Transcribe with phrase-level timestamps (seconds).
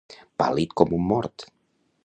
[0.43, 1.47] Pàl·lid com un mort.